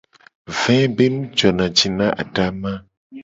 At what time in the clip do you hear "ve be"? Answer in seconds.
0.59-1.05